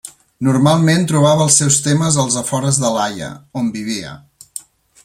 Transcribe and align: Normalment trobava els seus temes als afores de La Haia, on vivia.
Normalment 0.45 1.05
trobava 1.11 1.45
els 1.49 1.57
seus 1.63 1.77
temes 1.89 2.17
als 2.25 2.39
afores 2.43 2.81
de 2.87 2.93
La 2.97 3.05
Haia, 3.07 3.31
on 3.63 3.71
vivia. 3.79 4.17